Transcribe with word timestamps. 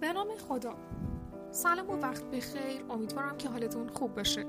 به 0.00 0.12
نام 0.12 0.28
خدا. 0.48 0.74
سلام 1.50 1.90
و 1.90 1.96
وقت 1.96 2.24
بخیر. 2.24 2.84
امیدوارم 2.90 3.36
که 3.36 3.48
حالتون 3.48 3.88
خوب 3.88 4.14
باشه. 4.14 4.46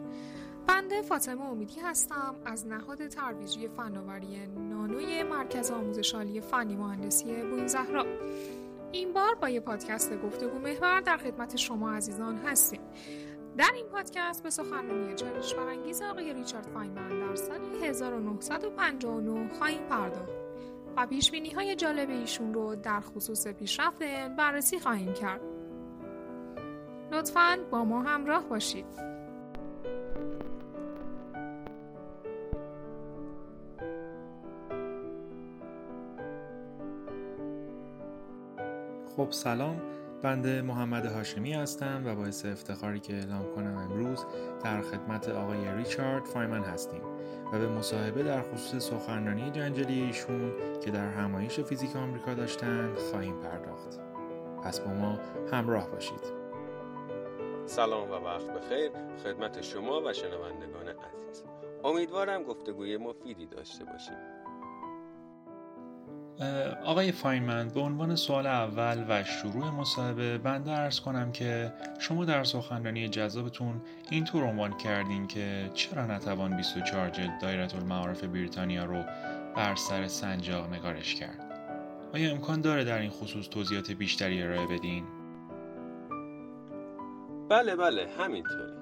بنده 0.67 1.01
فاطمه 1.01 1.41
امیدی 1.41 1.79
هستم. 1.79 2.35
از 2.45 2.67
نهاد 2.67 3.07
ترویجی 3.07 3.67
فناوری 3.67 4.47
نانوی 4.47 5.23
مرکز 5.23 5.71
آموزش 5.71 6.15
عالی 6.15 6.41
فنی 6.41 6.75
مهندسی 6.75 7.43
بوین 7.43 7.67
زهرا. 7.67 8.05
این 8.91 9.13
بار 9.13 9.35
با 9.35 9.49
یه 9.49 9.59
پادکست 9.59 10.21
گفتگو 10.21 10.59
محور 10.59 11.01
در 11.01 11.17
خدمت 11.17 11.55
شما 11.55 11.91
عزیزان 11.91 12.37
هستیم. 12.37 12.81
در 13.57 13.71
این 13.75 13.85
پادکست 13.85 14.43
به 14.43 14.49
سخنرانی 14.49 15.15
چالش 15.15 15.53
برانگیز 15.53 16.01
آقای 16.01 16.33
ریچارد 16.33 16.67
فاینمن 16.73 17.19
در 17.19 17.35
سال 17.35 17.61
1959 17.83 19.49
خواهیم 19.49 19.83
پرداخت. 19.89 20.48
و 20.97 21.07
پیش 21.07 21.31
های 21.55 21.75
جالب 21.75 22.09
ایشون 22.09 22.53
رو 22.53 22.75
در 22.75 22.99
خصوص 22.99 23.47
پیشرفت 23.47 23.99
بررسی 24.37 24.79
خواهیم 24.79 25.13
کرد. 25.13 25.41
لطفاً 27.11 27.57
با 27.71 27.85
ما 27.85 28.01
همراه 28.01 28.43
باشید. 28.43 28.85
خب 39.17 39.31
سلام 39.31 39.81
بنده 40.21 40.61
محمد 40.61 41.05
هاشمی 41.05 41.53
هستم 41.53 42.03
و 42.05 42.15
باعث 42.15 42.45
افتخاری 42.45 42.99
که 42.99 43.13
اعلام 43.13 43.55
کنم 43.55 43.77
امروز 43.77 44.25
در 44.63 44.81
خدمت 44.81 45.29
آقای 45.29 45.75
ریچارد 45.75 46.25
فایمن 46.25 46.63
هستیم 46.63 47.01
و 47.53 47.59
به 47.59 47.67
مصاحبه 47.67 48.23
در 48.23 48.41
خصوص 48.41 48.89
سخنرانی 48.89 49.51
جنجالی 49.51 50.01
ایشون 50.01 50.51
که 50.83 50.91
در 50.91 51.09
همایش 51.09 51.59
فیزیک 51.59 51.95
آمریکا 51.95 52.33
داشتند 52.33 52.97
خواهیم 52.97 53.39
پرداخت. 53.39 53.99
پس 54.63 54.79
با 54.79 54.91
ما 54.91 55.19
همراه 55.51 55.89
باشید. 55.89 56.39
سلام 57.65 58.11
و 58.11 58.13
وقت 58.13 58.47
بخیر. 58.47 58.91
خدمت 59.23 59.61
شما 59.61 60.01
و 60.05 60.13
شنوندگان 60.13 60.87
عزیز. 60.87 61.43
امیدوارم 61.83 62.43
گفتگوی 62.43 62.97
مفیدی 62.97 63.45
داشته 63.45 63.85
باشیم. 63.85 64.38
آقای 66.85 67.11
فاینمن 67.11 67.67
به 67.67 67.79
عنوان 67.79 68.15
سوال 68.15 68.47
اول 68.47 69.05
و 69.09 69.23
شروع 69.23 69.69
مصاحبه 69.69 70.37
بنده 70.37 70.71
ارز 70.71 70.99
کنم 70.99 71.31
که 71.31 71.73
شما 71.99 72.25
در 72.25 72.43
سخنرانی 72.43 73.09
جذابتون 73.09 73.81
اینطور 74.09 74.43
عنوان 74.43 74.77
کردین 74.77 75.27
که 75.27 75.71
چرا 75.73 76.05
نتوان 76.05 76.57
24 76.57 77.09
جلد 77.09 77.39
دایره 77.41 77.75
المعارف 77.75 78.23
بریتانیا 78.23 78.85
رو 78.85 79.03
بر 79.55 79.75
سر 79.75 80.07
سنجاق 80.07 80.73
نگارش 80.73 81.15
کرد؟ 81.15 81.45
آیا 82.13 82.31
امکان 82.31 82.61
داره 82.61 82.83
در 82.83 82.99
این 82.99 83.09
خصوص 83.09 83.49
توضیحات 83.49 83.91
بیشتری 83.91 84.43
ارائه 84.43 84.67
بدین؟ 84.67 85.03
بله 87.49 87.75
بله 87.75 88.07
همینطوره. 88.19 88.73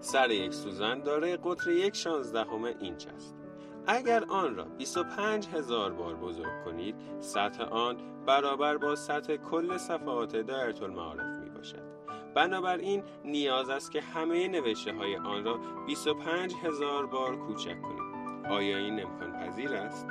سر 0.00 0.30
یک 0.30 0.54
سوزن 0.54 1.02
داره 1.02 1.36
قطر 1.36 1.70
یک 1.70 1.96
شانزدهم 1.96 2.64
اینچ 2.64 3.06
است. 3.06 3.41
اگر 3.86 4.24
آن 4.24 4.56
را 4.56 4.64
25 4.64 5.48
هزار 5.48 5.92
بار 5.92 6.14
بزرگ 6.14 6.64
کنید 6.64 6.94
سطح 7.20 7.62
آن 7.62 7.96
برابر 8.26 8.76
با 8.76 8.94
سطح 8.94 9.36
کل 9.36 9.76
صفحات 9.76 10.36
دایره 10.36 10.82
المعارف 10.82 11.38
می 11.38 11.50
باشد. 11.50 11.82
بنابراین 12.34 13.02
نیاز 13.24 13.70
است 13.70 13.90
که 13.90 14.00
همه 14.00 14.48
نوشته 14.48 14.92
های 14.92 15.16
آن 15.16 15.44
را 15.44 15.60
25 15.86 16.54
هزار 16.62 17.06
بار 17.06 17.36
کوچک 17.36 17.82
کنید. 17.82 18.02
آیا 18.50 18.76
این 18.76 19.02
امکان 19.02 19.32
پذیر 19.32 19.74
است؟ 19.74 20.06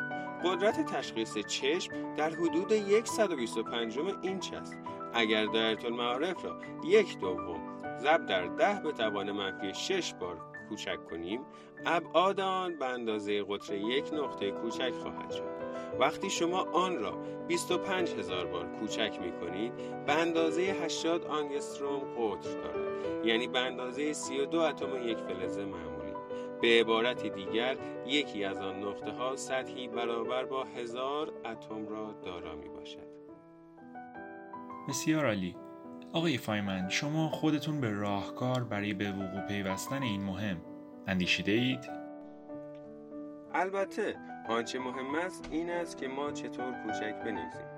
قدرت 0.46 0.86
تشخیص 0.86 1.38
چشم 1.38 2.16
در 2.16 2.30
حدود 2.30 3.06
125 3.06 4.00
اینچ 4.22 4.54
است. 4.54 4.78
اگر 5.14 5.46
دایره 5.46 5.86
المعارف 5.86 6.46
را 6.46 6.58
یک 6.84 7.20
دوم 7.20 7.62
ضرب 8.02 8.26
در 8.26 8.46
ده 8.46 8.82
به 8.84 8.92
توان 8.92 9.32
منفی 9.32 9.74
6 9.74 10.14
بار 10.14 10.51
کوچک 10.72 11.06
کنیم 11.10 11.42
ابعاد 11.86 12.40
آن 12.40 12.76
به 12.76 12.86
اندازه 12.86 13.44
قطر 13.44 13.74
یک 13.74 14.14
نقطه 14.14 14.52
کوچک 14.52 14.94
خواهد 15.02 15.32
شد. 15.32 15.52
وقتی 16.00 16.30
شما 16.30 16.60
آن 16.74 17.00
را 17.00 17.12
25 17.48 18.10
هزار 18.10 18.46
بار 18.46 18.68
کوچک 18.80 19.20
می 19.22 19.32
کنید 19.32 19.74
به 20.06 20.14
اندازه 20.14 20.62
80 20.62 21.26
آنگستروم 21.26 22.00
قطر 22.00 22.50
دارد. 22.50 23.26
یعنی 23.26 23.48
به 23.48 23.60
اندازه 23.60 24.14
32 24.14 24.60
اتم 24.60 25.08
یک 25.08 25.18
فلز 25.18 25.58
معمولی. 25.58 26.14
به 26.62 26.68
عبارت 26.68 27.26
دیگر 27.28 27.78
یکی 28.06 28.44
از 28.44 28.58
آن 28.58 28.84
نقطه 28.84 29.12
ها 29.12 29.36
سطحی 29.36 29.88
برابر 29.88 30.46
با 30.46 30.64
هزار 30.64 31.34
اتم 31.46 31.88
را 31.88 32.12
دارا 32.26 32.56
می 32.56 32.70
باشد 32.70 33.12
بسیار 34.90 35.26
عالی. 35.26 35.56
آقای 36.14 36.38
فایمن 36.38 36.90
شما 36.90 37.30
خودتون 37.30 37.82
به 37.82 37.90
راهکار 37.92 38.64
برای 38.64 38.94
به 38.94 39.12
وقوع 39.12 39.42
پیوستن 39.48 40.04
این 40.04 40.24
مهم 40.24 40.62
اندیشیده 41.08 41.52
اید؟ 41.52 41.90
البته 43.54 44.16
آنچه 44.50 44.80
مهم 44.80 45.16
است 45.16 45.48
این 45.52 45.70
است 45.70 45.98
که 45.98 46.08
ما 46.08 46.32
چطور 46.32 46.74
کوچک 46.84 47.16
بنویسیم 47.26 47.71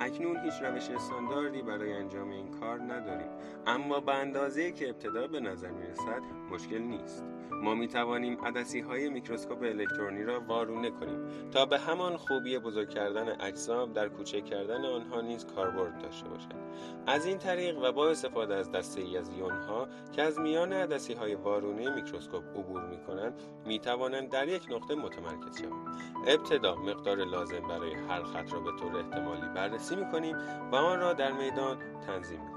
اکنون 0.00 0.36
هیچ 0.36 0.54
روش 0.62 0.90
استانداردی 0.90 1.62
برای 1.62 1.92
انجام 1.92 2.30
این 2.30 2.50
کار 2.50 2.80
نداریم. 2.80 3.28
اما 3.66 4.00
به 4.00 4.14
اندازه 4.14 4.72
که 4.72 4.88
ابتدا 4.88 5.26
به 5.26 5.40
نظر 5.40 5.70
می 5.70 5.86
رسد 5.86 6.22
مشکل 6.50 6.78
نیست. 6.78 7.24
ما 7.50 7.74
می 7.74 7.88
توانیم 7.88 8.44
عدسی 8.44 8.80
های 8.80 9.08
میکروسکوپ 9.08 9.62
الکترونی 9.62 10.22
را 10.22 10.40
وارونه 10.40 10.90
کنیم 10.90 11.50
تا 11.50 11.66
به 11.66 11.78
همان 11.78 12.16
خوبی 12.16 12.58
بزرگ 12.58 12.88
کردن 12.88 13.40
اجسام 13.40 13.92
در 13.92 14.08
کوچک 14.08 14.44
کردن 14.44 14.84
آنها 14.84 15.20
نیز 15.20 15.46
کاربرد 15.46 15.98
داشته 15.98 16.28
باشد. 16.28 16.54
از 17.06 17.26
این 17.26 17.38
طریق 17.38 17.78
و 17.78 17.92
با 17.92 18.10
استفاده 18.10 18.54
از 18.54 18.72
دسته 18.72 19.00
ای 19.00 19.16
از 19.16 19.30
یون 19.38 19.56
ها 19.56 19.88
که 20.12 20.22
از 20.22 20.38
میان 20.38 20.72
عدسی 20.72 21.12
های 21.12 21.34
وارونه 21.34 21.94
میکروسکوپ 21.94 22.44
عبور 22.58 22.86
می 22.86 22.98
کنند 22.98 23.34
می 23.66 23.78
توانند 23.78 24.30
در 24.30 24.48
یک 24.48 24.66
نقطه 24.70 24.94
متمرکز 24.94 25.58
شوند. 25.58 26.13
ابتدا 26.26 26.74
مقدار 26.74 27.24
لازم 27.24 27.60
برای 27.60 27.94
هر 27.94 28.22
خط 28.22 28.52
را 28.52 28.60
به 28.60 28.70
طور 28.80 28.96
احتمالی 28.96 29.48
بررسی 29.54 29.96
می 29.96 30.10
کنیم 30.12 30.36
و 30.72 30.76
آن 30.76 31.00
را 31.00 31.12
در 31.12 31.32
میدان 31.32 31.78
تنظیم 32.06 32.40
می 32.40 32.54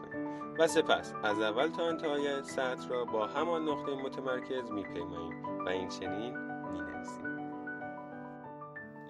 و 0.59 0.67
سپس 0.67 1.13
از 1.23 1.41
اول 1.41 1.67
تا 1.67 1.87
انتهای 1.87 2.43
سطر 2.43 2.87
را 2.89 3.05
با 3.05 3.27
همان 3.27 3.69
نقطه 3.69 3.91
متمرکز 3.91 4.71
میپیماییم 4.71 5.45
و 5.65 5.69
این 5.69 5.89
چنین 5.89 6.37
می‌نویسیم. 6.71 7.37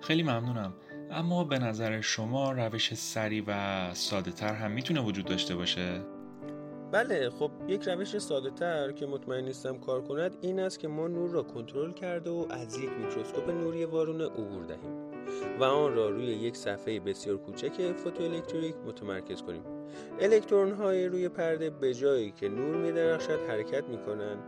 خیلی 0.02 0.24
ممنونم. 0.24 0.74
اما 1.12 1.44
به 1.44 1.60
نظر 1.60 2.02
شما 2.02 2.52
روش 2.52 2.94
سریع 2.94 3.44
و 3.48 3.94
ساده 3.94 4.32
تر 4.32 4.54
هم 4.54 4.72
می‌تونه 4.72 5.02
وجود 5.02 5.26
داشته 5.26 5.56
باشه؟ 5.56 6.17
بله 6.92 7.30
خب 7.30 7.52
یک 7.68 7.88
روش 7.88 8.18
ساده 8.18 8.50
تر 8.50 8.92
که 8.92 9.06
مطمئن 9.06 9.46
نیستم 9.46 9.78
کار 9.78 10.02
کند 10.02 10.38
این 10.42 10.60
است 10.60 10.80
که 10.80 10.88
ما 10.88 11.08
نور 11.08 11.30
را 11.30 11.44
کنترل 11.44 11.92
کرده 11.92 12.30
و 12.30 12.46
از 12.50 12.78
یک 12.78 12.90
میکروسکوپ 12.90 13.50
نوری 13.50 13.86
وارونه 13.86 14.26
عبور 14.26 14.66
دهیم 14.66 15.08
و 15.60 15.64
آن 15.64 15.96
را 15.96 16.10
روی 16.10 16.26
یک 16.26 16.58
صفحه 16.58 17.00
بسیار 17.00 17.38
کوچک 17.38 17.92
فوتوالکتریک 17.92 18.76
متمرکز 18.88 19.42
کنیم. 19.42 19.77
الکترون 20.20 20.72
های 20.72 21.06
روی 21.06 21.30
پرده 21.30 21.70
به 21.70 21.94
جایی 21.94 22.32
که 22.32 22.50
نور 22.50 22.76
می 22.76 22.92
درخشد 22.92 23.40
حرکت 23.48 23.84
می 23.84 23.98
کنند 23.98 24.40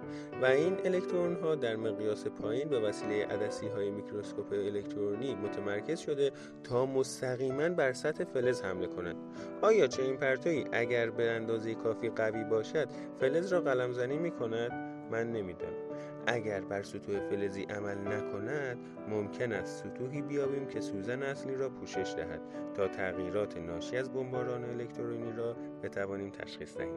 و 0.41 0.45
این 0.45 0.77
الکترون 0.85 1.35
ها 1.35 1.55
در 1.55 1.75
مقیاس 1.75 2.27
پایین 2.27 2.69
به 2.69 2.79
وسیله 2.79 3.25
عدسی 3.25 3.67
های 3.67 3.89
میکروسکوپ 3.89 4.53
الکترونی 4.53 5.35
متمرکز 5.35 5.99
شده 5.99 6.31
تا 6.63 6.85
مستقیما 6.85 7.69
بر 7.69 7.93
سطح 7.93 8.23
فلز 8.23 8.61
حمله 8.61 8.87
کنند. 8.87 9.15
اینکه 9.61 9.87
چنین 9.87 10.17
پرتویی 10.17 10.65
اگر 10.71 11.09
به 11.09 11.31
اندازه 11.31 11.75
کافی 11.75 12.09
قوی 12.09 12.43
باشد 12.43 12.87
فلز 13.19 13.53
را 13.53 13.61
قلمزنی 13.61 14.17
می 14.17 14.31
کند 14.31 14.71
من 15.11 15.31
نمی‌دانم. 15.31 15.88
اگر 16.33 16.61
بر 16.61 16.83
سطوح 16.83 17.19
فلزی 17.19 17.63
عمل 17.63 17.97
نکند 17.97 18.77
ممکن 19.09 19.51
است 19.51 19.83
سطوحی 19.83 20.21
بیابیم 20.21 20.67
که 20.67 20.81
سوزن 20.81 21.23
اصلی 21.23 21.55
را 21.55 21.69
پوشش 21.69 22.13
دهد 22.17 22.41
تا 22.75 22.87
تغییرات 22.87 23.57
ناشی 23.57 23.97
از 23.97 24.13
بمباران 24.13 24.63
الکترونی 24.63 25.31
را 25.31 25.55
بتوانیم 25.83 26.29
تشخیص 26.29 26.77
دهیم. 26.77 26.95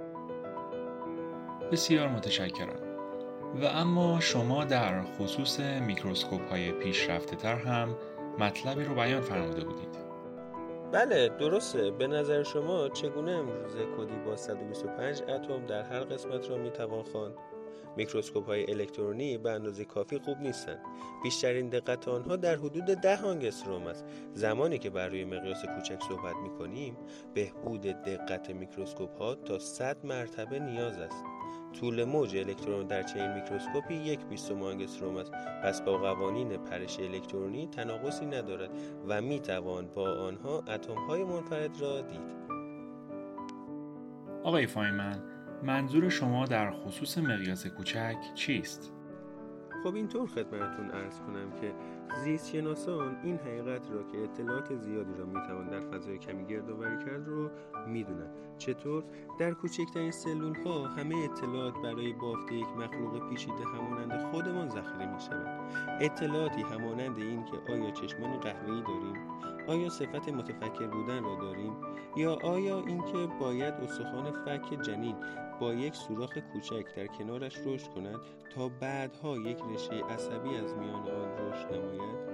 بسیار 1.73 2.09
متشکرم. 2.09 2.93
و 3.63 3.65
اما 3.65 4.21
شما 4.21 4.65
در 4.65 5.03
خصوص 5.03 5.61
میکروسکوپ 5.61 6.51
های 6.51 6.73
پیشرفته 6.73 7.37
تر 7.37 7.57
هم 7.57 7.97
مطلبی 8.39 8.85
رو 8.85 8.95
بیان 8.95 9.21
فرموده 9.21 9.65
بودید. 9.65 10.03
بله 10.93 11.29
درسته. 11.29 11.91
به 11.91 12.07
نظر 12.07 12.43
شما 12.43 12.89
چگونه 12.89 13.31
امروزه 13.31 13.79
کدی 13.79 14.17
با 14.27 14.37
125 14.37 15.23
اتم 15.23 15.67
در 15.67 15.83
هر 15.83 16.01
قسمت 16.01 16.51
را 16.51 16.57
می‌توان 16.59 17.03
خواند؟ 17.03 17.35
میکروسکوپ 17.97 18.47
های 18.47 18.71
الکترونی 18.71 19.39
به 19.39 19.51
اندازه 19.51 19.85
کافی 19.85 20.19
خوب 20.19 20.39
نیستند 20.39 20.79
بیشترین 21.23 21.69
دقت 21.69 22.09
آنها 22.09 22.37
در 22.37 22.57
حدود 22.57 22.85
ده 22.85 23.23
آنگستروم 23.23 23.87
است. 23.87 24.05
زمانی 24.35 24.79
که 24.79 24.91
بر 24.91 25.09
روی 25.09 25.25
مقیاس 25.25 25.65
کوچک 25.65 26.03
صحبت 26.09 26.37
می 26.37 26.51
کنیم 26.51 26.97
بهبود 27.35 27.81
دقت 27.81 28.51
میکروسکوپ 28.51 29.19
ها 29.19 29.35
تا 29.35 29.59
100 29.59 30.07
مرتبه 30.07 30.59
نیاز 30.59 30.99
است. 30.99 31.25
طول 31.81 32.05
موج 32.05 32.37
الکترون 32.37 32.87
در 32.87 33.03
چنین 33.03 33.33
میکروسکوپی 33.33 33.95
یک 33.95 34.25
بیستم 34.25 34.63
آنگستروم 34.63 35.17
است. 35.17 35.33
پس 35.65 35.81
با 35.81 35.99
قوانین 35.99 36.57
پرش 36.57 37.01
الکترونی 37.01 37.67
تناقضی 37.67 38.27
ندارد 38.27 38.71
و 39.09 39.23
می 39.23 39.41
توان 39.41 39.87
با 39.87 40.11
آنها 40.11 40.59
اتم 40.59 40.95
های 40.95 41.25
منفرد 41.25 41.81
را 41.81 42.01
دید. 42.01 42.43
آقای 44.45 44.67
فایمن 44.67 45.32
منظور 45.63 46.09
شما 46.09 46.45
در 46.45 46.71
خصوص 46.71 47.19
مقیاس 47.19 47.67
کوچک 47.67 48.17
چیست؟ 48.35 48.93
خب 49.85 49.95
اینطور 49.95 50.29
خدمتتون 50.29 50.91
ارز 50.91 51.21
کنم 51.21 51.53
که 51.61 51.75
زیست 52.25 52.53
شناسان 52.53 53.17
این 53.23 53.37
حقیقت 53.37 53.91
را 53.91 54.03
که 54.03 54.19
اطلاعات 54.19 54.75
زیادی 54.77 55.15
را 55.19 55.27
می‌توان 55.27 55.69
در 55.69 55.81
فضای 55.81 56.19
کمی 56.19 56.45
گردآوری 56.45 57.05
کرد 57.05 57.29
رو 57.29 57.51
می‌دونن. 57.89 58.31
چطور؟ 58.59 59.05
در 59.41 59.53
کوچکترین 59.53 60.11
سلول 60.11 60.57
ها 60.65 60.89
همه 60.89 61.17
اطلاعات 61.17 61.75
برای 61.83 62.13
بافت 62.13 62.53
یک 62.53 62.67
مخلوق 62.67 63.29
پیچیده 63.29 63.65
همانند 63.65 64.31
خودمان 64.31 64.69
ذخیره 64.69 65.15
می 65.15 65.21
شود 65.21 65.61
اطلاعاتی 66.01 66.63
همانند 66.63 67.19
این 67.19 67.45
که 67.45 67.73
آیا 67.73 67.91
چشمان 67.91 68.41
قهوه‌ای 68.41 68.83
داریم 68.83 69.17
آیا 69.69 69.89
صفت 69.89 70.29
متفکر 70.29 70.87
بودن 70.87 71.25
را 71.25 71.35
داریم 71.35 71.73
یا 72.17 72.39
آیا 72.43 72.79
اینکه 72.79 73.29
باید 73.41 73.75
استخوان 73.75 74.31
فک 74.31 74.83
جنین 74.83 75.17
با 75.63 75.75
یک 75.75 75.95
سوراخ 75.95 76.39
کوچک 76.39 76.95
در 76.97 77.07
کنارش 77.07 77.59
رشد 77.65 77.89
کند 77.89 78.17
تا 78.55 78.69
بعدها 78.69 79.37
یک 79.37 79.59
رشته 79.75 80.05
عصبی 80.05 80.57
از 80.57 80.75
میان 80.75 81.09
آن 81.09 81.39
رشد 81.39 81.75
نماید. 81.75 82.33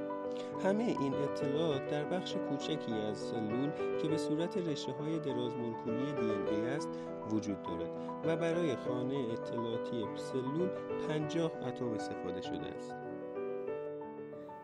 همه 0.64 0.84
این 1.00 1.14
اطلاعات 1.14 1.90
در 1.90 2.04
بخش 2.04 2.34
کوچکی 2.34 2.92
از 2.92 3.18
سلول 3.18 3.70
که 4.02 4.08
به 4.08 4.18
صورت 4.18 4.56
رشته 4.56 4.92
های 4.92 5.18
دراز 5.18 5.56
مولکولی 5.56 6.12
دی 6.12 6.54
ای 6.54 6.66
است 6.66 6.88
وجود 7.30 7.62
دارد 7.62 7.90
و 8.24 8.36
برای 8.36 8.76
خانه 8.76 9.26
اطلاعاتی 9.32 10.04
سلول 10.16 10.68
پنجاه 11.08 11.52
اتم 11.66 11.88
استفاده 11.88 12.42
شده 12.42 12.66
است. 12.76 12.94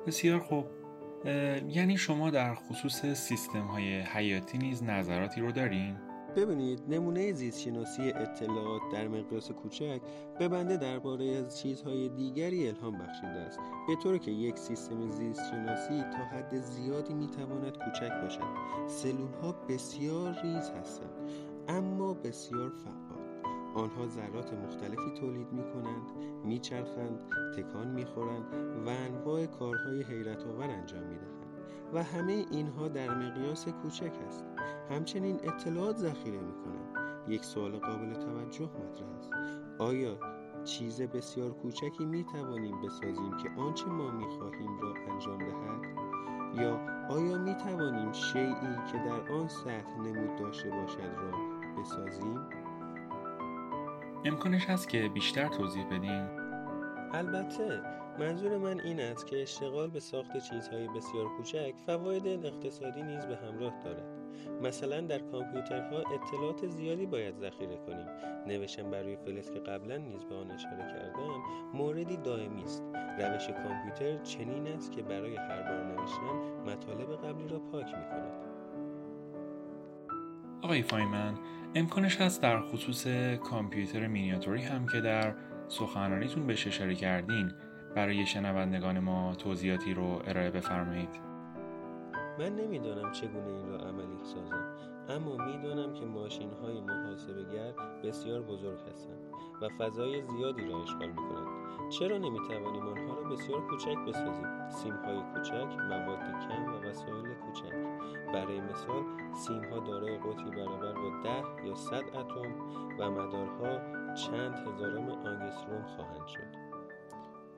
بسیار 0.07 0.39
خوب. 0.39 0.67
یعنی 1.69 1.97
شما 1.97 2.31
در 2.31 2.55
خصوص 2.55 3.07
سیستم 3.07 3.67
های 3.67 4.01
حیاتی 4.01 4.59
نیز 4.59 4.83
نظراتی 4.83 5.41
رو 5.41 5.53
دارین؟ 5.53 6.14
ببینید 6.37 6.83
نمونه 6.89 7.33
زیستشناسی 7.33 8.13
اطلاعات 8.13 8.83
در 8.93 9.09
مقیاس 9.09 9.51
کوچک 9.51 10.01
به 10.39 10.49
بنده 10.49 10.77
درباره 10.77 11.25
از 11.25 11.59
چیزهای 11.59 12.09
دیگری 12.09 12.69
الهام 12.69 12.99
بخشیده 12.99 13.29
است. 13.29 13.59
به 13.89 13.97
طوری 14.03 14.19
که 14.19 14.31
یک 14.31 14.59
سیستم 14.59 15.11
زیستشناسی 15.11 16.03
تا 16.03 16.25
حد 16.25 16.61
زیادی 16.61 17.15
می‌تواند 17.15 17.79
کوچک 17.79 18.11
باشد. 18.23 18.41
سلول 18.87 19.33
ها 19.43 19.53
بسیار 19.69 20.39
ریز 20.43 20.71
هستند 20.71 21.31
اما 21.69 22.15
بسیار 22.15 22.71
فعال. 22.71 23.25
آنها 23.75 24.07
ذرات 24.07 24.53
مختلفی 24.53 25.11
تولید 25.21 25.53
می 25.53 25.63
کنند، 25.63 26.11
می 26.45 26.59
چرخند، 26.59 27.21
تکان 27.57 27.89
می 27.89 28.05
خورند 28.05 28.45
و 28.87 28.89
انواع 28.89 29.47
کارهای 29.47 30.03
حیرت 30.03 30.47
آور 30.47 30.71
انجام 30.71 31.03
می 31.03 31.19
دهند. 31.19 31.44
و 31.93 32.03
همه 32.03 32.45
اینها 32.51 32.89
در 32.89 33.15
مقیاس 33.15 33.69
کوچک 33.69 34.13
است. 34.27 34.45
همچنین 34.91 35.41
اطلاعات 35.45 35.97
ذخیره 35.97 36.39
می 36.39 36.53
کنند 36.53 36.85
یک 37.29 37.45
سوال 37.45 37.79
قابل 37.79 38.15
توجه 38.15 38.65
مطرح 38.65 39.09
است. 39.19 39.31
آیا 39.79 40.19
چیز 40.65 41.03
بسیار 41.03 41.51
کوچکی 41.51 42.05
می 42.05 42.25
توانیم 42.25 42.81
بسازیم 42.81 43.37
که 43.37 43.51
آنچه 43.61 43.87
ما 43.87 44.11
می 44.11 44.27
خواهیم 44.27 44.81
را 44.81 44.95
انجام 45.13 45.39
دهد؟ 45.39 46.05
یا 46.61 46.81
آیا 47.09 47.39
می 47.39 47.55
توانیم 47.55 48.13
شیعی 48.13 48.77
که 48.93 48.99
در 48.99 49.33
آن 49.33 49.49
سطح 49.49 49.99
نمود 49.99 50.37
داشته 50.37 50.71
باشد 50.71 51.01
را 51.01 51.33
بسازیم؟ 51.83 52.41
امکانش 54.25 54.67
هست 54.67 54.89
که 54.89 55.09
بیشتر 55.09 55.49
توضیح 55.49 55.87
بدیم 55.87 56.29
البته 57.13 57.83
منظور 58.19 58.59
من 58.59 58.81
این 58.81 59.01
است 59.01 59.27
که 59.27 59.43
اشتغال 59.43 59.91
به 59.91 60.01
ساخت 60.01 60.39
چیزهای 60.39 60.89
بسیار 60.89 61.29
کوچک 61.37 61.75
فواید 61.87 62.47
اقتصادی 62.47 63.03
نیز 63.03 63.27
به 63.27 63.37
همراه 63.37 63.75
دارد. 63.85 64.07
مثلا 64.63 65.01
در 65.01 65.19
کامپیوترها 65.19 65.99
اطلاعات 65.99 66.67
زیادی 66.67 67.07
باید 67.07 67.37
ذخیره 67.37 67.77
کنیم. 67.87 68.07
نوشتن 68.47 68.91
برای 68.91 69.17
فلز 69.17 69.51
که 69.51 69.61
قبلا 69.61 69.97
نیز 69.97 70.25
به 70.25 70.35
آن 70.35 70.51
اشاره 70.51 70.79
کردم 70.79 71.43
موردی 71.75 72.17
دائمی 72.17 72.63
است. 72.63 72.83
روش 73.19 73.47
کامپیوتر 73.47 74.23
چنین 74.23 74.69
است 74.69 74.93
که 74.93 75.03
برای 75.03 75.37
هر 75.37 75.63
بار 75.63 75.85
نوشتن 75.85 76.63
مطالب 76.67 77.17
قبلی 77.17 77.49
را 77.49 77.59
پاک 77.59 77.87
می 77.87 78.05
کند 78.05 78.33
آقای 80.63 80.83
فایمن 80.83 81.35
امکانش 81.75 82.17
هست 82.21 82.43
در 82.43 82.61
خصوص 82.61 83.07
کامپیوتر 83.37 84.07
مینیاتوری 84.07 84.63
هم 84.63 84.87
که 84.87 85.01
در 85.01 85.35
سخنرانیتون 85.69 86.47
بهش 86.47 86.67
اشاره 86.67 86.95
کردین 86.95 87.53
برای 87.94 88.26
شنوندگان 88.26 88.99
ما 88.99 89.35
توضیحاتی 89.35 89.94
رو 89.94 90.23
ارائه 90.25 90.50
بفرمایید. 90.50 91.20
من 92.38 92.56
نمی‌دانم 92.56 93.12
چگونه 93.12 93.46
این 93.46 93.69
را 93.69 93.79
عملی 93.79 94.25
سازم 94.25 94.64
اما 95.08 95.37
می‌دانم 95.37 95.93
که 95.93 96.06
ماشین 96.06 96.50
های 96.62 96.81
محاسبگر 96.81 97.73
بسیار 98.05 98.43
بزرگ 98.43 98.79
هستند 98.93 99.25
و 99.62 99.69
فضای 99.69 100.23
زیادی 100.23 100.64
را 100.64 100.82
اشغال 100.82 101.08
می 101.08 101.17
کنند 101.17 101.64
چرا 101.91 102.19
نمی 102.19 102.38
توانیم 102.49 102.82
آنها 102.82 103.14
را 103.14 103.31
بسیار 103.31 103.61
کوچک 103.61 103.96
بسازیم؟ 104.08 104.69
سیم 104.69 104.94
های 104.94 105.23
کوچک 105.35 105.79
مواد 105.88 106.19
کم 106.19 106.64
و 106.64 106.88
وسایل 106.88 107.35
کوچک. 107.35 107.75
برای 108.32 108.61
مثال 108.61 109.02
سیم 109.32 109.64
ها 109.64 109.79
دارای 109.79 110.19
قطری 110.19 110.50
برابر 110.50 110.93
با 110.93 111.23
ده 111.25 111.67
یا 111.67 111.75
صد 111.75 112.05
اتم 112.17 112.55
و 112.99 113.11
مدارها 113.11 113.79
چند 114.14 114.55
هزارم 114.55 115.08
آنگستروم 115.08 115.82
خواهند 115.96 116.26
شد. 116.26 116.64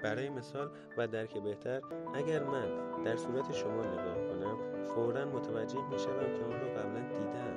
برای 0.03 0.29
مثال 0.29 0.71
و 0.99 1.07
درک 1.07 1.39
بهتر 1.39 1.81
اگر 2.15 2.45
من 2.45 3.03
در 3.05 3.17
صورت 3.17 3.53
شما 3.53 3.85
نگاه 3.85 4.29
کنم 4.29 4.59
فورا 4.85 5.25
متوجه 5.25 5.89
می 5.91 5.99
شوم 5.99 6.33
که 6.35 6.45
آن 6.45 6.61
را 6.61 6.83
قبلا 6.83 7.01
دیدم. 7.01 7.57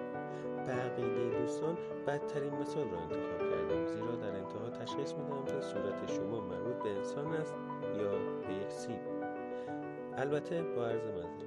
بقیه 0.68 1.40
دوستان 1.40 1.78
بدترین 2.08 2.54
مثال 2.54 2.90
را 2.90 3.00
انتخاب 3.00 3.40
کردم 3.40 3.86
زیرا 3.86 4.16
در 4.16 4.36
انتها 4.36 4.70
تشخیص 4.70 5.14
می 5.14 5.24
دهم 5.24 5.46
که 5.46 5.62
صورت 5.62 6.12
شما 6.12 6.42
مربوط 6.42 6.84
به 6.84 6.90
انسان 6.90 7.34
است 7.34 7.56
یا 7.98 8.12
به 8.48 8.54
یک 8.54 8.72
سیب. 8.72 9.00
البته 10.18 10.64
با 10.64 10.86
عرض 10.88 11.08
مذارت 11.08 11.40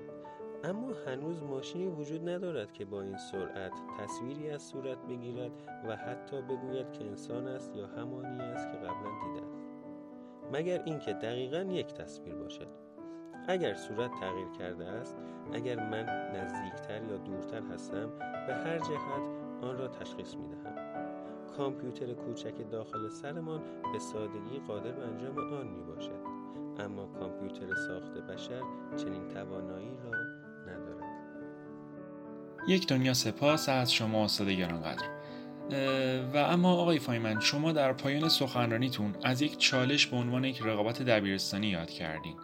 اما 0.64 0.92
هنوز 1.06 1.42
ماشینی 1.42 1.86
وجود 1.86 2.28
ندارد 2.28 2.72
که 2.72 2.84
با 2.84 3.02
این 3.02 3.16
سرعت 3.16 3.72
تصویری 3.98 4.50
از 4.50 4.62
صورت 4.62 4.98
بگیرد 5.08 5.50
و 5.88 5.96
حتی 5.96 6.42
بگوید 6.42 6.92
که 6.92 7.04
انسان 7.04 7.46
است 7.46 7.76
یا 7.76 7.86
همانی 7.86 8.42
است 8.42 8.72
که 8.72 8.76
قبلا 8.78 9.10
دیده 9.22 9.46
است. 9.46 9.61
مگر 10.52 10.82
اینکه 10.84 11.12
دقیقا 11.12 11.58
یک 11.58 11.86
تصویر 11.86 12.34
باشد. 12.34 12.68
اگر 13.48 13.74
صورت 13.74 14.10
تغییر 14.20 14.48
کرده 14.58 14.86
است 14.86 15.16
اگر 15.52 15.76
من 15.76 16.04
نزدیکتر 16.34 17.02
یا 17.02 17.16
دورتر 17.16 17.62
هستم 17.74 18.10
به 18.46 18.54
هر 18.54 18.78
جهت 18.78 19.22
آن 19.62 19.78
را 19.78 19.88
تشخیص 19.88 20.34
می 20.34 20.48
دهم. 20.48 20.74
کامپیوتر 21.56 22.14
کوچک 22.14 22.70
داخل 22.70 23.08
سرمان 23.08 23.60
به 23.92 23.98
سادگی 23.98 24.58
قادر 24.66 24.92
به 24.92 25.06
انجام 25.06 25.38
آن 25.38 25.66
می 25.66 25.82
باشد. 25.82 26.22
اما 26.78 27.06
کامپیوتر 27.06 27.74
ساخت 27.74 28.12
بشر 28.12 28.62
چنین 28.96 29.28
توانایی 29.28 29.96
را 30.04 30.10
ندارد. 30.72 31.12
یک 32.68 32.88
دنیا 32.88 33.14
سپاس 33.14 33.68
از 33.68 33.92
شما 33.92 34.24
استاد 34.24 34.48
گرانقدر. 34.48 35.21
و 36.34 36.36
اما 36.36 36.72
آقای 36.72 36.98
فایمن 36.98 37.40
شما 37.40 37.72
در 37.72 37.92
پایان 37.92 38.28
سخنرانیتون 38.28 39.14
از 39.22 39.42
یک 39.42 39.58
چالش 39.58 40.06
به 40.06 40.16
عنوان 40.16 40.44
یک 40.44 40.60
رقابت 40.62 41.02
دبیرستانی 41.02 41.66
یاد 41.66 41.90
کردین. 41.90 42.36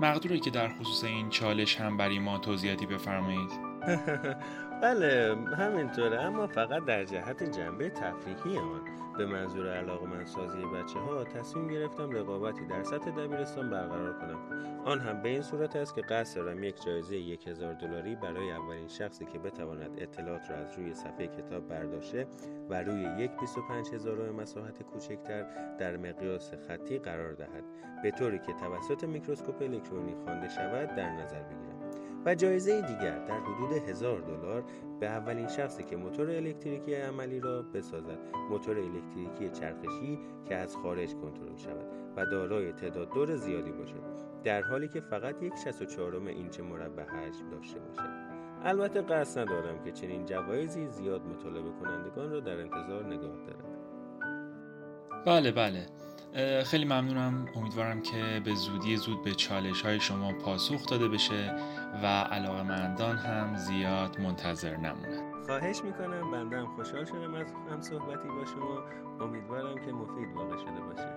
مقدوره 0.00 0.38
که 0.38 0.50
در 0.50 0.68
خصوص 0.68 1.04
این 1.04 1.30
چالش 1.30 1.76
هم 1.76 1.96
برای 1.96 2.18
ما 2.18 2.38
توضیحاتی 2.38 2.86
بفرمایید. 2.86 3.50
بله 4.82 5.36
همینطوره. 5.58 6.20
اما 6.20 6.46
فقط 6.46 6.84
در 6.84 7.04
جهت 7.04 7.42
جنبه 7.42 7.90
تفریحی 7.90 8.58
آن 8.58 8.80
به 9.18 9.26
منظور 9.26 9.68
علاقه 9.68 10.06
من 10.06 10.24
سازی 10.24 10.58
بچه 10.58 10.98
ها 10.98 11.24
تصمیم 11.24 11.68
گرفتم 11.68 12.10
رقابتی 12.10 12.66
در 12.66 12.82
سطح 12.82 13.10
دبیرستان 13.10 13.70
برقرار 13.70 14.12
کنم. 14.12 14.38
آن 14.84 15.00
هم 15.00 15.22
به 15.22 15.28
این 15.28 15.42
صورت 15.42 15.76
است 15.76 15.94
که 15.94 16.02
قصد 16.02 16.36
دارم 16.36 16.64
یک 16.64 16.84
جایزه 16.84 17.16
یک 17.16 17.46
هزار 17.48 17.74
دلاری 17.74 18.16
برای 18.16 18.50
اولین 18.50 18.88
شخصی 18.88 19.24
که 19.24 19.38
بتواند 19.38 19.90
اطلاعات 19.98 20.50
را 20.50 20.56
از 20.56 20.78
روی 20.78 20.94
صفحه 20.94 21.26
کتاب 21.26 21.68
برداشته 21.68 22.26
و 22.70 22.82
روی 22.82 23.24
یک 23.24 23.30
25 23.40 23.88
هزار 23.94 24.30
مساحت 24.32 24.82
کوچکتر 24.82 25.46
در 25.78 25.96
مقیاس 25.96 26.52
خطی 26.68 26.98
قرار 26.98 27.32
دهد. 27.32 27.64
به 28.02 28.10
طوری 28.10 28.38
که 28.38 28.52
توسط 28.52 29.04
میکروسکوپ 29.04 29.62
الکترونی 29.62 30.14
خوانده 30.24 30.48
شود 30.48 30.94
در 30.94 31.10
نظر 31.10 31.42
بگیرد 31.42 31.75
و 32.26 32.34
جایزه 32.34 32.80
دیگر 32.80 33.18
در 33.18 33.40
حدود 33.40 33.72
هزار 33.88 34.20
دلار 34.20 34.64
به 35.00 35.06
اولین 35.06 35.48
شخصی 35.48 35.82
که 35.82 35.96
موتور 35.96 36.30
الکتریکی 36.30 36.94
عملی 36.94 37.40
را 37.40 37.62
بسازد. 37.62 38.18
موتور 38.50 38.78
الکتریکی 38.78 39.60
چرخشی 39.60 40.18
که 40.48 40.54
از 40.54 40.76
خارج 40.76 41.14
کنترل 41.14 41.56
شود 41.56 41.86
و 42.16 42.26
دارای 42.26 42.72
تعداد 42.72 43.12
دور 43.14 43.36
زیادی 43.36 43.72
باشد 43.72 44.02
در 44.44 44.62
حالی 44.62 44.88
که 44.88 45.00
فقط 45.00 45.42
یک 45.42 45.52
64 45.64 46.14
اینچ 46.26 46.60
مربع 46.60 47.02
حجم 47.02 47.50
داشته 47.50 47.78
باشد. 47.78 48.36
البته 48.64 49.02
قصد 49.02 49.40
ندارم 49.40 49.84
که 49.84 49.92
چنین 49.92 50.24
جوایزی 50.24 50.86
زیاد 50.86 51.26
مطالبه 51.26 51.70
کنندگان 51.80 52.30
را 52.30 52.40
در 52.40 52.60
انتظار 52.60 53.06
نگاه 53.06 53.36
دارد 53.46 53.76
بله 55.26 55.52
بله. 55.52 55.86
خیلی 56.64 56.84
ممنونم. 56.84 57.46
امیدوارم 57.56 58.02
که 58.02 58.40
به 58.44 58.54
زودی 58.54 58.96
زود 58.96 59.22
به 59.22 59.34
چالش 59.34 59.82
های 59.82 60.00
شما 60.00 60.32
پاسخ 60.32 60.86
داده 60.86 61.08
بشه 61.08 61.56
و 62.02 62.06
علاقه 62.06 62.62
مندان 62.62 63.16
هم 63.16 63.56
زیاد 63.56 64.20
منتظر 64.20 64.76
نمونن. 64.76 65.42
خواهش 65.46 65.80
می‌کنم. 65.84 66.30
بنده 66.30 66.56
هم 66.56 66.66
خوشحال 66.76 67.04
شدم 67.04 67.34
از 67.34 67.46
هم 67.70 67.80
صحبتی 67.80 68.28
با 68.28 68.44
شما. 68.44 68.84
امیدوارم 69.26 69.74
که 69.74 69.92
مفید 69.92 70.34
واقع 70.34 70.56
شده 70.56 70.80
باشه. 70.88 71.14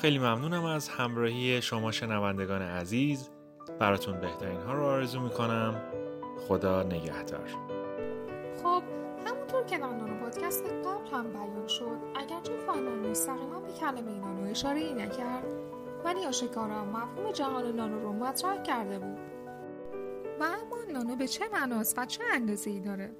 خیلی 0.00 0.18
ممنونم 0.18 0.64
از 0.64 0.88
همراهی 0.88 1.62
شما 1.62 1.92
شنوندگان 1.92 2.62
عزیز. 2.62 3.30
براتون 3.80 4.20
بهترین 4.20 4.60
ها 4.60 4.74
رو 4.74 4.84
آرزو 4.84 5.20
می‌کنم. 5.20 5.80
خدا 6.48 6.82
نگهدار. 6.82 7.48
خب 8.62 8.82
همونطور 9.26 9.64
که 9.64 9.78
در 9.78 9.86
نانو 9.86 10.20
پادکست 10.20 10.64
قبل 10.64 11.16
هم 11.16 11.32
بیان 11.32 11.66
شد 11.68 11.98
اگرچه 12.14 12.56
فانان 12.66 13.10
مستقیما 13.10 13.60
به 13.60 13.72
کلمه 13.72 14.18
نانو 14.18 14.50
اشاره 14.50 14.80
ای 14.80 14.94
نکرد 14.94 15.44
ولی 16.04 16.26
آشکارا 16.26 16.84
مفهوم 16.84 17.32
جهان 17.32 17.76
نانو 17.76 18.00
رو 18.00 18.12
مطرح 18.12 18.62
کرده 18.62 18.98
بود. 18.98 19.18
و 20.40 20.44
اما 20.44 20.92
نانو 20.92 21.16
به 21.16 21.28
چه 21.28 21.44
معناست 21.52 21.98
و 21.98 22.04
چه 22.04 22.24
اندازه 22.32 22.70
ای 22.70 22.80
داره؟ 22.80 23.10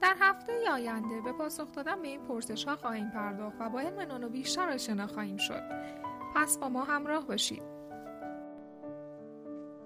در 0.00 0.14
هفته 0.20 0.52
آینده 0.72 1.20
به 1.24 1.32
پاسخ 1.32 1.72
دادن 1.72 2.02
به 2.02 2.08
این 2.08 2.20
پرسش 2.20 2.64
ها 2.64 2.76
خواهیم 2.76 3.10
پرداخت 3.10 3.56
و 3.60 3.68
با 3.68 3.80
علم 3.80 4.00
نانو 4.00 4.28
بیشتر 4.28 4.68
آشنا 4.68 5.06
خواهیم 5.06 5.36
شد. 5.36 5.62
پس 6.34 6.58
با 6.58 6.68
ما 6.68 6.84
همراه 6.84 7.26
باشید. 7.26 7.62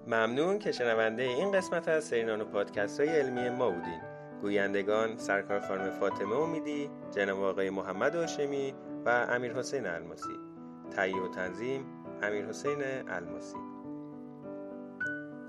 ممنون 0.07 0.59
که 0.59 0.73
شنونده 0.73 1.23
این 1.23 1.53
قسمت 1.53 1.89
از 1.89 2.05
سری 2.05 2.25
نانو 2.25 2.45
پادکست 2.45 3.01
های 3.01 3.09
علمی 3.09 3.51
ما 3.51 3.71
بودین. 3.71 4.10
گویندگان 4.43 5.17
سرکار 5.17 5.61
خانم 5.61 5.91
فاطمه 5.91 6.37
امیدی 6.37 6.91
جناب 7.11 7.43
آقای 7.43 7.71
محمد 7.71 8.15
هاشمی 8.15 8.75
و 9.07 9.09
امیر 9.09 9.53
حسین 9.53 9.87
الماسی. 9.87 10.39
تهیه 10.91 11.23
و 11.23 11.29
تنظیم 11.29 11.85
امیر 12.23 12.47
حسین 12.47 12.79
الماسی. 13.09 13.57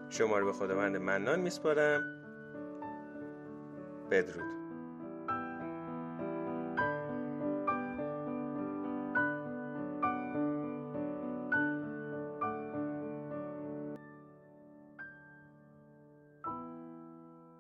شما 0.10 0.40
رو 0.40 0.46
به 0.46 0.54
خداوند 0.54 0.98
منان 0.98 1.40
میسپارم. 1.40 2.02
بدرود. 4.12 4.61